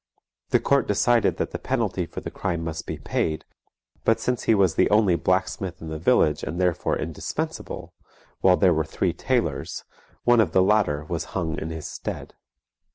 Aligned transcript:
The 0.49 0.59
court 0.59 0.87
decided 0.87 1.37
that 1.37 1.51
the 1.51 1.59
penalty 1.59 2.07
for 2.07 2.21
the 2.21 2.31
crime 2.31 2.63
must 2.63 2.87
be 2.87 2.97
paid, 2.97 3.45
but 4.03 4.19
since 4.19 4.45
he 4.45 4.55
was 4.55 4.73
the 4.73 4.89
only 4.89 5.15
blacksmith 5.15 5.79
in 5.79 5.89
the 5.89 5.99
village 5.99 6.41
and 6.41 6.59
therefore 6.59 6.97
indispensable, 6.97 7.93
while 8.39 8.57
there 8.57 8.73
were 8.73 8.83
three 8.83 9.13
tailors, 9.13 9.83
one 10.23 10.39
of 10.39 10.53
the 10.53 10.63
latter 10.63 11.05
was 11.05 11.23
hung 11.37 11.55
in 11.59 11.69
his 11.69 11.85
stead. 11.85 12.33